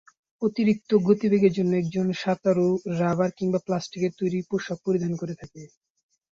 [0.41, 2.67] অতিরিক্ত গতিবেগের জন্য একজন সাঁতারু
[2.99, 5.63] রাবার কিংবা প্লাস্টিকের তৈরী পোশাক পরিধান করে থাকেন।